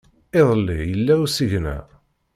Iḍelli 0.39 0.79
yella 0.85 1.15
usigna. 1.25 1.77